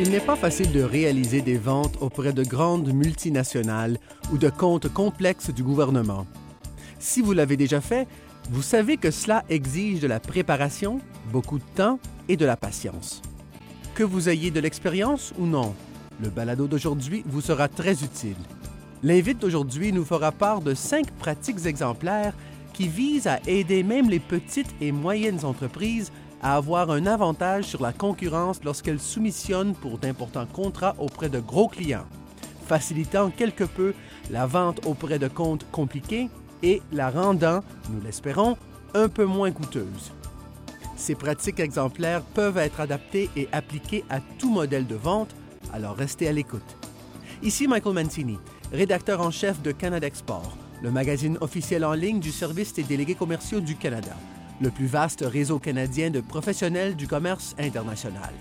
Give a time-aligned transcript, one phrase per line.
[0.00, 3.98] Il n'est pas facile de réaliser des ventes auprès de grandes multinationales
[4.32, 6.26] ou de comptes complexes du gouvernement.
[6.98, 8.08] Si vous l'avez déjà fait,
[8.50, 11.00] vous savez que cela exige de la préparation,
[11.32, 11.98] beaucoup de temps
[12.28, 13.22] et de la patience.
[13.94, 15.74] Que vous ayez de l'expérience ou non,
[16.20, 18.36] le balado d'aujourd'hui vous sera très utile.
[19.02, 22.34] L'invite d'aujourd'hui nous fera part de cinq pratiques exemplaires
[22.74, 27.80] qui visent à aider même les petites et moyennes entreprises à avoir un avantage sur
[27.80, 32.04] la concurrence lorsqu'elles soumissionnent pour d'importants contrats auprès de gros clients,
[32.66, 33.94] facilitant quelque peu
[34.30, 36.28] la vente auprès de comptes compliqués
[36.62, 37.60] et la rendant,
[37.90, 38.58] nous l'espérons,
[38.92, 40.12] un peu moins coûteuse.
[40.96, 45.34] Ces pratiques exemplaires peuvent être adaptées et appliquées à tout modèle de vente,
[45.72, 46.76] alors restez à l'écoute.
[47.42, 48.38] Ici Michael Mancini,
[48.72, 53.14] rédacteur en chef de Canada Export, le magazine officiel en ligne du Service des délégués
[53.14, 54.14] commerciaux du Canada
[54.60, 58.34] le plus vaste réseau canadien de professionnels du commerce international.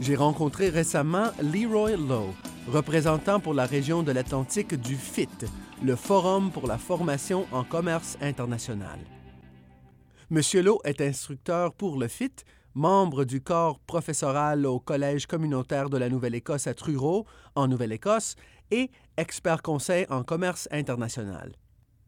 [0.00, 2.32] J'ai rencontré récemment Leroy Lowe,
[2.68, 5.46] représentant pour la région de l'Atlantique du FIT,
[5.82, 9.00] le Forum pour la formation en commerce international.
[10.30, 12.44] Monsieur Lowe est instructeur pour le FIT,
[12.76, 18.36] membre du corps professoral au Collège communautaire de la Nouvelle-Écosse à Truro, en Nouvelle-Écosse,
[18.70, 21.56] et expert conseil en commerce international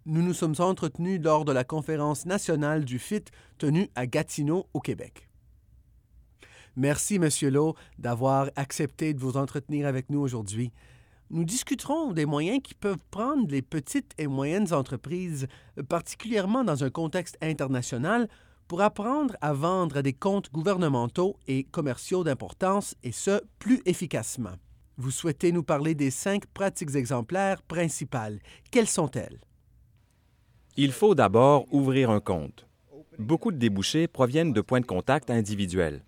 [0.08, 3.27] nous nous sommes entretenus lors de la conférence nationale du FIT
[3.58, 5.28] tenue à Gatineau, au Québec.
[6.77, 10.72] Merci, Monsieur Lowe, d'avoir accepté de vous entretenir avec nous aujourd'hui.
[11.28, 15.46] Nous discuterons des moyens qui peuvent prendre les petites et moyennes entreprises,
[15.91, 18.28] particulièrement dans un contexte international,
[18.69, 24.56] pour apprendre à vendre des comptes gouvernementaux et commerciaux d'importance, et ce, plus efficacement.
[24.98, 28.41] Vous souhaitez nous parler des cinq pratiques exemplaires principales.
[28.70, 29.41] Quelles sont-elles?
[30.77, 32.66] Il faut d'abord ouvrir un compte.
[33.19, 36.05] Beaucoup de débouchés proviennent de points de contact individuels.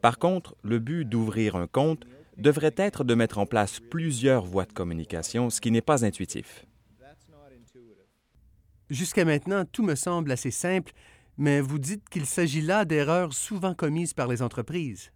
[0.00, 2.06] Par contre, le but d'ouvrir un compte
[2.38, 6.64] devrait être de mettre en place plusieurs voies de communication, ce qui n'est pas intuitif.
[8.88, 10.92] Jusqu'à maintenant, tout me semble assez simple,
[11.40, 15.10] mais vous dites qu'il s'agit là d'erreurs souvent commises par les entreprises.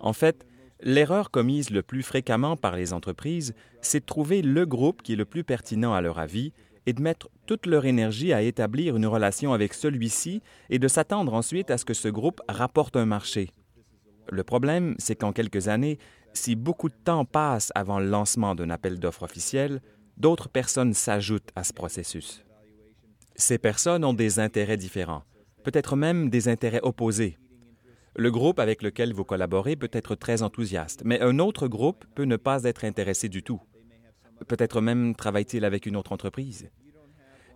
[0.00, 0.44] En fait,
[0.80, 5.16] l'erreur commise le plus fréquemment par les entreprises, c'est de trouver le groupe qui est
[5.16, 6.52] le plus pertinent à leur avis
[6.86, 11.32] et de mettre toute leur énergie à établir une relation avec celui-ci et de s'attendre
[11.32, 13.50] ensuite à ce que ce groupe rapporte un marché.
[14.28, 16.00] Le problème, c'est qu'en quelques années,
[16.32, 19.80] si beaucoup de temps passe avant le lancement d'un appel d'offres officiel,
[20.16, 22.44] d'autres personnes s'ajoutent à ce processus.
[23.36, 25.22] Ces personnes ont des intérêts différents,
[25.64, 27.36] peut-être même des intérêts opposés.
[28.16, 32.24] Le groupe avec lequel vous collaborez peut être très enthousiaste, mais un autre groupe peut
[32.24, 33.60] ne pas être intéressé du tout.
[34.46, 36.70] Peut-être même travaille-t-il avec une autre entreprise.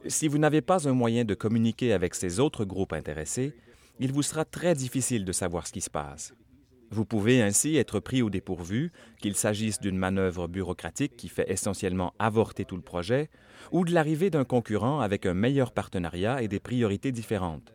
[0.06, 3.54] Si vous n'avez pas un moyen de communiquer avec ces autres groupes intéressés,
[4.00, 6.34] il vous sera très difficile de savoir ce qui se passe.
[6.91, 12.14] Vous pouvez ainsi être pris au dépourvu, qu'il s'agisse d'une manœuvre bureaucratique qui fait essentiellement
[12.18, 13.28] avorter tout le projet,
[13.70, 17.74] ou de l'arrivée d'un concurrent avec un meilleur partenariat et des priorités différentes.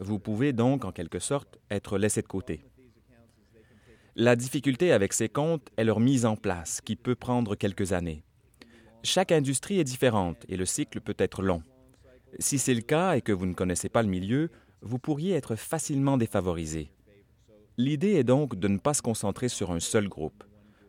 [0.00, 2.64] Vous pouvez donc, en quelque sorte, être laissé de côté.
[4.16, 8.24] La difficulté avec ces comptes est leur mise en place, qui peut prendre quelques années.
[9.02, 11.62] Chaque industrie est différente et le cycle peut être long.
[12.38, 14.50] Si c'est le cas et que vous ne connaissez pas le milieu,
[14.82, 16.90] vous pourriez être facilement défavorisé.
[17.76, 20.44] L'idée est donc de ne pas se concentrer sur un seul groupe.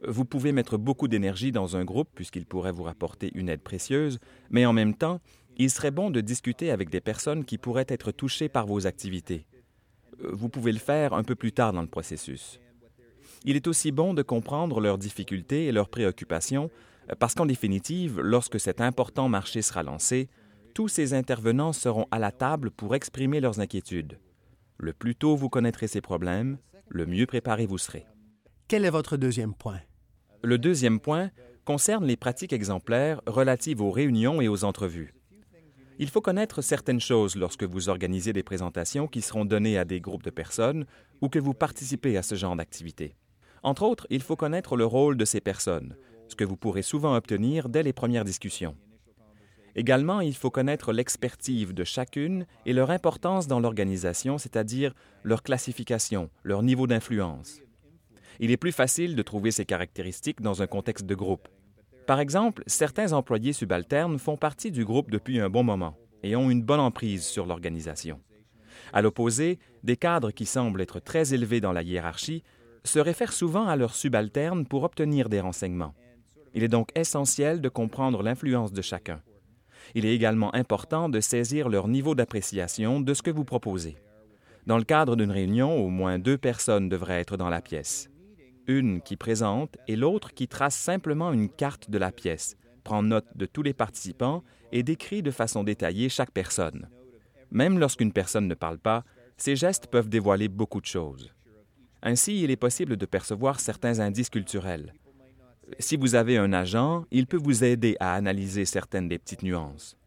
[0.08, 4.20] Vous pouvez mettre beaucoup d'énergie dans un groupe puisqu'il pourrait vous rapporter une aide précieuse,
[4.50, 5.22] mais en même temps,
[5.64, 9.46] il serait bon de discuter avec des personnes qui pourraient être touchées par vos activités.
[10.20, 12.60] Vous pouvez le faire un peu plus tard dans le processus.
[13.46, 16.72] Il est aussi bon de comprendre leurs difficultés et leurs préoccupations
[17.20, 20.30] parce qu'en définitive, lorsque cet important marché sera lancé,
[20.74, 24.20] tous ces intervenants seront à la table pour exprimer leurs inquiétudes.
[24.78, 26.58] Le plus tôt vous connaîtrez ces problèmes,
[26.90, 28.08] le mieux préparé vous serez.
[28.68, 29.82] Quel est votre deuxième point?
[30.44, 31.30] Le deuxième point
[31.66, 35.14] concerne les pratiques exemplaires relatives aux réunions et aux entrevues.
[36.02, 40.02] Il faut connaître certaines choses lorsque vous organisez des présentations qui seront données à des
[40.02, 40.88] groupes de personnes
[41.22, 43.14] ou que vous participez à ce genre d'activité.
[43.62, 45.96] Entre autres, il faut connaître le rôle de ces personnes,
[46.28, 48.76] ce que vous pourrez souvent obtenir dès les premières discussions.
[49.76, 56.32] Également, il faut connaître l'expertise de chacune et leur importance dans l'organisation, c'est-à-dire leur classification,
[56.42, 57.62] leur niveau d'influence.
[58.40, 61.48] Il est plus facile de trouver ces caractéristiques dans un contexte de groupe.
[62.08, 66.50] Par exemple, certains employés subalternes font partie du groupe depuis un bon moment et ont
[66.50, 68.20] une bonne emprise sur l'organisation.
[68.94, 72.44] À l'opposé, des cadres qui semblent être très élevés dans la hiérarchie
[72.84, 75.94] se réfèrent souvent à leurs subalternes pour obtenir des renseignements.
[76.54, 79.22] Il est donc essentiel de comprendre l'influence de chacun.
[79.96, 83.98] Il est également important de saisir leur niveau d'appréciation de ce que vous proposez.
[84.68, 88.11] Dans le cadre d'une réunion, au moins deux personnes devraient être dans la pièce.
[88.72, 93.28] Une qui présente et l'autre qui trace simplement une carte de la pièce, prend note
[93.36, 96.88] de tous les participants et décrit de façon détaillée chaque personne.
[97.52, 99.04] Même lorsqu'une personne ne parle pas,
[99.36, 101.34] ces gestes peuvent dévoiler beaucoup de choses.
[102.02, 104.94] Ainsi, il est possible de percevoir certains indices culturels.
[105.80, 109.98] Si vous avez un agent, il peut vous aider à analyser certaines des petites nuances.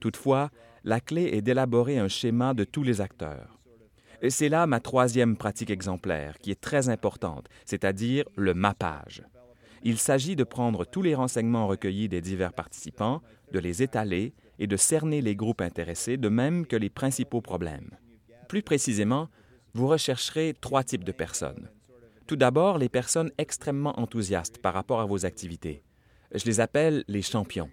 [0.00, 0.50] Toutefois,
[0.82, 3.57] la clé est d'élaborer un schéma de tous les acteurs.
[4.28, 9.22] C'est là ma troisième pratique exemplaire, qui est très importante, c'est-à-dire le mappage.
[9.84, 13.22] Il s'agit de prendre tous les renseignements recueillis des divers participants,
[13.52, 17.90] de les étaler et de cerner les groupes intéressés, de même que les principaux problèmes.
[18.48, 19.28] Plus précisément,
[19.74, 21.70] vous rechercherez trois types de personnes.
[22.26, 25.84] Tout d'abord, les personnes extrêmement enthousiastes par rapport à vos activités.
[26.34, 27.70] Je les appelle les champions.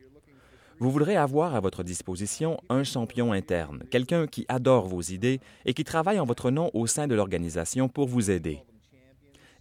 [0.79, 5.73] Vous voudrez avoir à votre disposition un champion interne, quelqu'un qui adore vos idées et
[5.73, 8.63] qui travaille en votre nom au sein de l'organisation pour vous aider.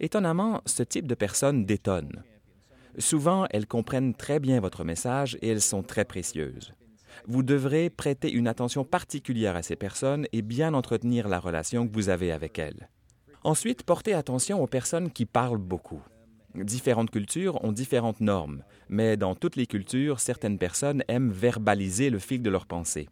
[0.01, 2.25] Étonnamment, ce type de personnes détonne.
[2.99, 6.75] Souvent, elles comprennent très bien votre message et elles sont très précieuses
[7.27, 11.93] vous devrez prêter une attention particulière à ces personnes et bien entretenir la relation que
[11.93, 12.89] vous avez avec elles.
[13.43, 16.03] Ensuite, portez attention aux personnes qui parlent beaucoup.
[16.55, 22.21] Différentes cultures ont différentes normes, mais dans toutes les cultures, certaines personnes aiment verbaliser le
[22.21, 23.09] fil de leur pensée.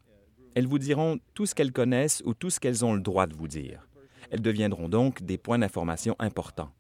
[0.55, 3.35] Elles vous diront tout ce qu'elles connaissent ou tout ce qu'elles ont le droit de
[3.35, 3.89] vous dire.
[4.31, 6.71] Elles deviendront donc des points d'information importants.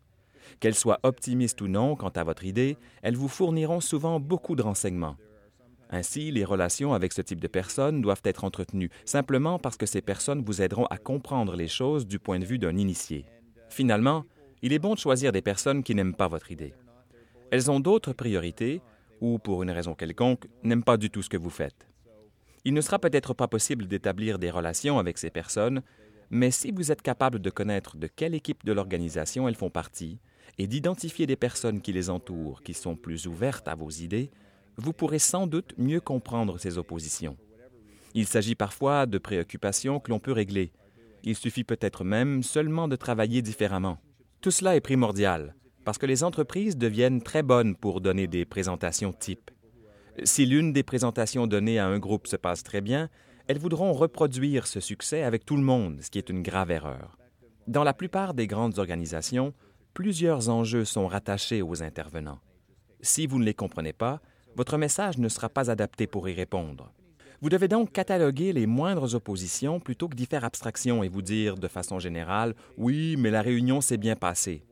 [0.60, 4.62] Qu'elles soient optimistes ou non quant à votre idée, elles vous fourniront souvent beaucoup de
[4.62, 5.16] renseignements.
[5.90, 10.00] Ainsi, les relations avec ce type de personnes doivent être entretenues simplement parce que ces
[10.00, 13.26] personnes vous aideront à comprendre les choses du point de vue d'un initié.
[13.68, 14.24] Finalement,
[14.62, 16.72] il est bon de choisir des personnes qui n'aiment pas votre idée.
[17.50, 18.80] Elles ont d'autres priorités
[19.20, 21.86] ou, pour une raison quelconque, n'aiment pas du tout ce que vous faites.
[22.64, 25.82] Il ne sera peut-être pas possible d'établir des relations avec ces personnes,
[26.30, 30.18] mais si vous êtes capable de connaître de quelle équipe de l'organisation elles font partie
[30.58, 34.30] et d'identifier des personnes qui les entourent qui sont plus ouvertes à vos idées,
[34.76, 37.36] vous pourrez sans doute mieux comprendre ces oppositions.
[38.14, 40.72] Il s'agit parfois de préoccupations que l'on peut régler.
[41.24, 43.98] Il suffit peut-être même seulement de travailler différemment.
[44.42, 45.54] Tout cela est primordial,
[45.84, 49.52] parce que les entreprises deviennent très bonnes pour donner des présentations types.
[50.24, 53.08] Si l'une des présentations données à un groupe se passe très bien,
[53.46, 57.16] elles voudront reproduire ce succès avec tout le monde, ce qui est une grave erreur.
[57.68, 59.54] Dans la plupart des grandes organisations,
[59.94, 62.40] plusieurs enjeux sont rattachés aux intervenants.
[63.00, 64.20] Si vous ne les comprenez pas,
[64.56, 66.92] votre message ne sera pas adapté pour y répondre.
[67.42, 71.56] Vous devez donc cataloguer les moindres oppositions plutôt que d'y faire abstraction et vous dire
[71.56, 74.64] de façon générale Oui, mais la réunion s'est bien passée.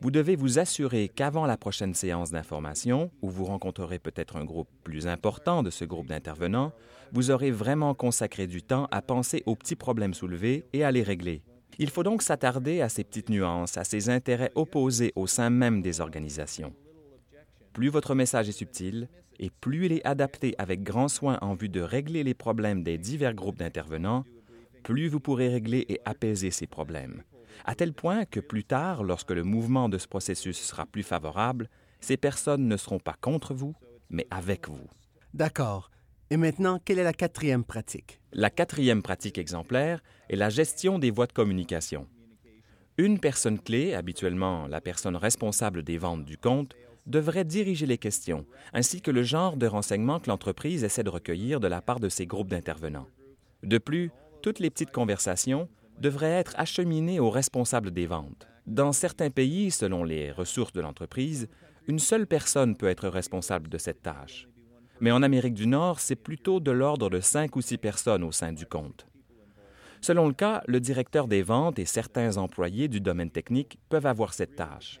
[0.00, 4.68] Vous devez vous assurer qu'avant la prochaine séance d'information, où vous rencontrerez peut-être un groupe
[4.84, 6.70] plus important de ce groupe d'intervenants,
[7.10, 11.02] vous aurez vraiment consacré du temps à penser aux petits problèmes soulevés et à les
[11.02, 11.42] régler.
[11.80, 15.82] Il faut donc s'attarder à ces petites nuances, à ces intérêts opposés au sein même
[15.82, 16.72] des organisations.
[17.76, 19.06] Plus votre message est subtil
[19.38, 22.96] et plus il est adapté avec grand soin en vue de régler les problèmes des
[22.96, 24.24] divers groupes d'intervenants,
[24.82, 27.22] plus vous pourrez régler et apaiser ces problèmes.
[27.66, 31.68] À tel point que plus tard, lorsque le mouvement de ce processus sera plus favorable,
[32.00, 33.74] ces personnes ne seront pas contre vous,
[34.08, 34.88] mais avec vous.
[35.34, 35.90] D'accord.
[36.30, 38.22] Et maintenant, quelle est la quatrième pratique?
[38.32, 42.08] La quatrième pratique exemplaire est la gestion des voies de communication.
[42.96, 46.74] Une personne clé, habituellement la personne responsable des ventes du compte,
[47.06, 51.60] devrait diriger les questions, ainsi que le genre de renseignements que l'entreprise essaie de recueillir
[51.60, 53.08] de la part de ses groupes d'intervenants.
[53.62, 54.10] De plus,
[54.42, 58.48] toutes les petites conversations devraient être acheminées aux responsables des ventes.
[58.66, 61.48] Dans certains pays, selon les ressources de l'entreprise,
[61.86, 64.48] une seule personne peut être responsable de cette tâche.
[65.00, 68.32] Mais en Amérique du Nord, c'est plutôt de l'ordre de cinq ou six personnes au
[68.32, 69.06] sein du compte.
[70.00, 74.34] Selon le cas, le directeur des ventes et certains employés du domaine technique peuvent avoir
[74.34, 75.00] cette tâche.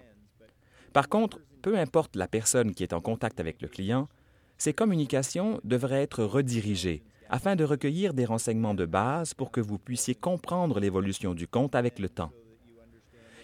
[0.92, 4.08] Par contre, peu importe la personne qui est en contact avec le client,
[4.56, 9.76] ces communications devraient être redirigées afin de recueillir des renseignements de base pour que vous
[9.76, 12.30] puissiez comprendre l'évolution du compte avec le temps.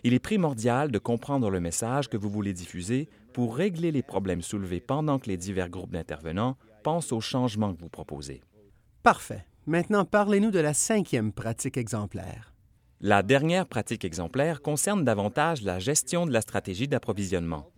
[0.04, 4.42] Il est primordial de comprendre le message que vous voulez diffuser pour régler les problèmes
[4.42, 8.40] soulevés pendant que les divers groupes d'intervenants pensent aux changements que vous proposez.
[9.02, 9.44] Parfait.
[9.66, 12.52] Maintenant, parlez-nous de la cinquième pratique exemplaire.
[13.00, 17.71] La dernière pratique exemplaire concerne davantage la gestion de la stratégie d'approvisionnement.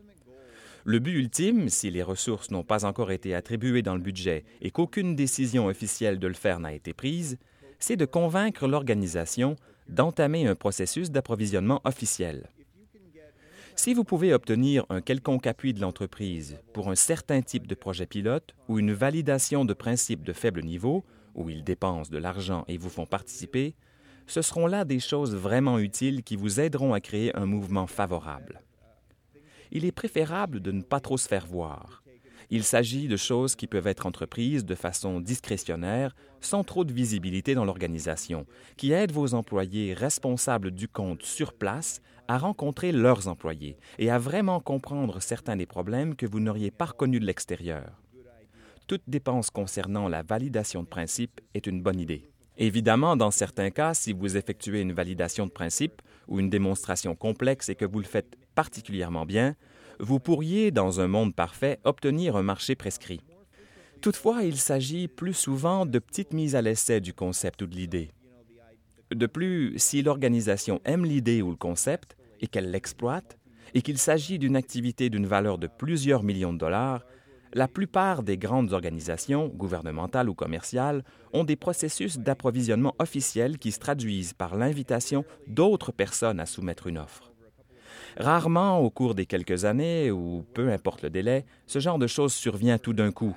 [0.86, 4.70] Le but ultime, si les ressources n'ont pas encore été attribuées dans le budget et
[4.70, 7.38] qu'aucune décision officielle de le faire n'a été prise,
[7.78, 9.56] c'est de convaincre l'organisation
[9.88, 12.50] d'entamer un processus d'approvisionnement officiel.
[13.76, 18.06] Si vous pouvez obtenir un quelconque appui de l'entreprise pour un certain type de projet
[18.06, 21.02] pilote ou une validation de principe de faible niveau,
[21.34, 23.74] où ils dépensent de l'argent et vous font participer,
[24.26, 28.62] ce seront là des choses vraiment utiles qui vous aideront à créer un mouvement favorable.
[29.72, 32.02] Il est préférable de ne pas trop se faire voir.
[32.50, 37.54] Il s'agit de choses qui peuvent être entreprises de façon discrétionnaire, sans trop de visibilité
[37.54, 43.76] dans l'organisation, qui aident vos employés responsables du compte sur place à rencontrer leurs employés
[43.98, 48.00] et à vraiment comprendre certains des problèmes que vous n'auriez pas reconnus de l'extérieur.
[48.86, 52.30] Toute dépense concernant la validation de principe est une bonne idée.
[52.56, 57.68] Évidemment, dans certains cas, si vous effectuez une validation de principe ou une démonstration complexe
[57.68, 59.56] et que vous le faites particulièrement bien,
[60.00, 63.20] vous pourriez, dans un monde parfait, obtenir un marché prescrit.
[64.00, 68.10] Toutefois, il s'agit plus souvent de petites mises à l'essai du concept ou de l'idée.
[69.10, 73.38] De plus, si l'organisation aime l'idée ou le concept et qu'elle l'exploite,
[73.72, 77.04] et qu'il s'agit d'une activité d'une valeur de plusieurs millions de dollars,
[77.54, 83.78] la plupart des grandes organisations, gouvernementales ou commerciales, ont des processus d'approvisionnement officiels qui se
[83.78, 87.33] traduisent par l'invitation d'autres personnes à soumettre une offre.
[88.16, 92.32] Rarement, au cours des quelques années, ou peu importe le délai, ce genre de choses
[92.32, 93.34] survient tout d'un coup.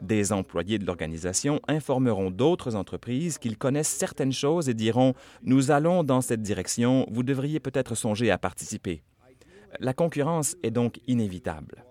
[0.00, 5.10] Des employés de l'organisation informeront d'autres entreprises qu'ils connaissent certaines choses et diront⁇
[5.42, 8.94] Nous allons dans cette direction, vous devriez peut-être songer à participer⁇
[9.80, 11.84] La concurrence est donc inévitable.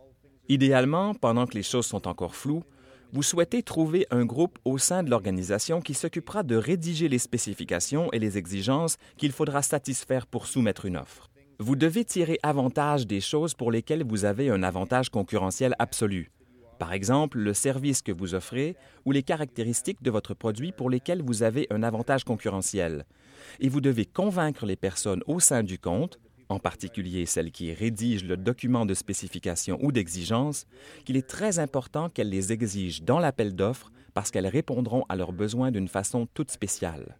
[0.48, 2.64] Idéalement, pendant que les choses sont encore floues,
[3.12, 8.12] vous souhaitez trouver un groupe au sein de l'organisation qui s'occupera de rédiger les spécifications
[8.12, 11.30] et les exigences qu'il faudra satisfaire pour soumettre une offre.
[11.58, 16.30] Vous devez tirer avantage des choses pour lesquelles vous avez un avantage concurrentiel absolu.
[16.80, 21.22] Par exemple, le service que vous offrez ou les caractéristiques de votre produit pour lesquelles
[21.22, 23.06] vous avez un avantage concurrentiel.
[23.62, 26.20] Et vous devez convaincre les personnes au sein du compte,
[26.50, 30.66] en particulier celles qui rédigent le document de spécification ou d'exigence,
[31.06, 35.32] qu'il est très important qu'elles les exigent dans l'appel d'offres parce qu'elles répondront à leurs
[35.32, 37.18] besoins d'une façon toute spéciale.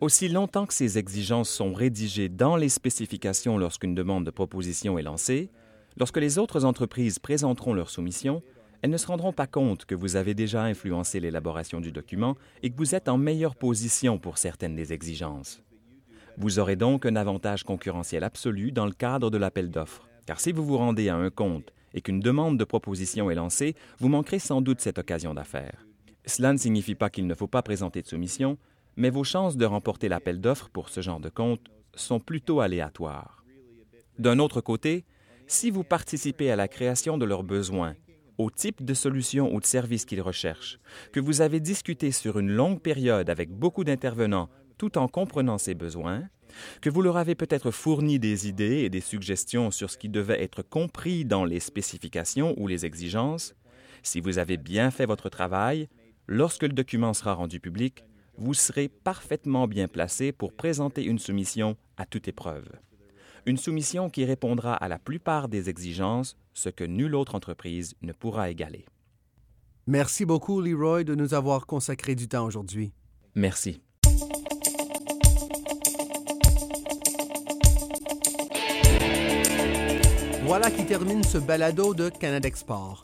[0.00, 5.02] Aussi longtemps que ces exigences sont rédigées dans les spécifications lorsqu'une demande de proposition est
[5.02, 5.50] lancée,
[5.96, 8.42] lorsque les autres entreprises présenteront leur soumission,
[8.82, 12.70] elles ne se rendront pas compte que vous avez déjà influencé l'élaboration du document et
[12.70, 15.62] que vous êtes en meilleure position pour certaines des exigences.
[16.36, 20.52] Vous aurez donc un avantage concurrentiel absolu dans le cadre de l'appel d'offres, car si
[20.52, 24.40] vous vous rendez à un compte et qu'une demande de proposition est lancée, vous manquerez
[24.40, 25.86] sans doute cette occasion d'affaires.
[26.26, 28.58] Cela ne signifie pas qu'il ne faut pas présenter de soumission,
[28.96, 33.44] mais vos chances de remporter l'appel d'offres pour ce genre de compte sont plutôt aléatoires.
[34.18, 35.04] D'un autre côté,
[35.46, 37.94] si vous participez à la création de leurs besoins,
[38.38, 40.78] au type de solution ou de service qu'ils recherchent,
[41.12, 44.48] que vous avez discuté sur une longue période avec beaucoup d'intervenants
[44.78, 46.24] tout en comprenant ces besoins,
[46.80, 50.42] que vous leur avez peut-être fourni des idées et des suggestions sur ce qui devait
[50.42, 53.54] être compris dans les spécifications ou les exigences,
[54.02, 55.88] si vous avez bien fait votre travail,
[56.26, 58.04] lorsque le document sera rendu public,
[58.36, 62.68] vous serez parfaitement bien placé pour présenter une soumission à toute épreuve.
[63.46, 68.12] Une soumission qui répondra à la plupart des exigences, ce que nulle autre entreprise ne
[68.12, 68.86] pourra égaler.
[69.86, 72.92] Merci beaucoup, Leroy, de nous avoir consacré du temps aujourd'hui.
[73.34, 73.82] Merci.
[80.44, 83.03] Voilà qui termine ce balado de Canada Export.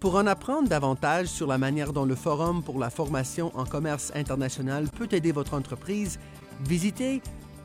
[0.00, 4.12] Pour en apprendre davantage sur la manière dont le Forum pour la formation en commerce
[4.14, 6.20] international peut aider votre entreprise,
[6.60, 7.22] visitez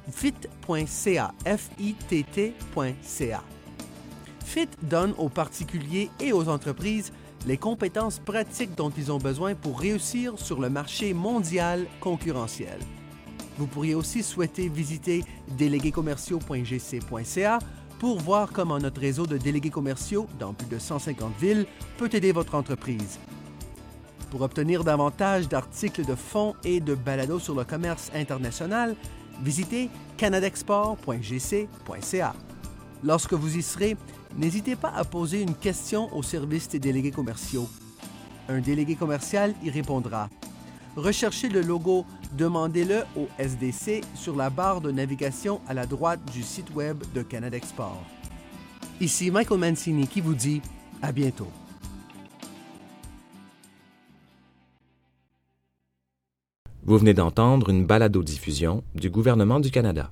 [0.10, 1.34] fit.ca.
[4.46, 7.12] FIT donne aux particuliers et aux entreprises
[7.48, 12.80] les compétences pratiques dont ils ont besoin pour réussir sur le marché mondial concurrentiel.
[13.58, 15.26] Vous pourriez aussi souhaiter visiter
[15.58, 17.60] déléguéscommerciaux.gc.ca
[18.01, 21.67] pour voir comment notre réseau de délégués commerciaux dans plus de 150 villes
[22.00, 23.20] peut aider votre entreprise.
[24.31, 28.96] Pour obtenir davantage d'articles de fonds et de balados sur le commerce international,
[29.43, 32.34] visitez canadexport.gc.ca.
[33.03, 33.96] Lorsque vous y serez,
[34.36, 37.70] n'hésitez pas à poser une question au service des délégués commerciaux.
[38.50, 40.27] Un délégué commercial y répondra.
[40.96, 42.06] Recherchez le logo
[42.38, 47.22] Demandez-le au SDC sur la barre de navigation à la droite du site web de
[47.22, 48.02] Canada Export.
[49.02, 50.62] Ici Michael Mancini qui vous dit
[51.02, 51.48] à bientôt.
[56.84, 60.10] Vous venez d'entendre une balado-diffusion du gouvernement du Canada.